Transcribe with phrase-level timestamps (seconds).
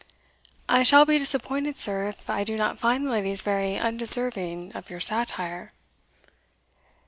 [0.67, 4.89] "I shall be disappointed, sir, if I do not find the ladies very undeserving of
[4.89, 5.73] your satire."